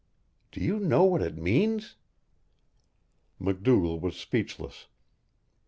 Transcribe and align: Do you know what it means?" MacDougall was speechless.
Do 0.51 0.59
you 0.61 0.79
know 0.79 1.03
what 1.03 1.21
it 1.21 1.37
means?" 1.37 1.95
MacDougall 3.37 3.99
was 3.99 4.17
speechless. 4.17 4.87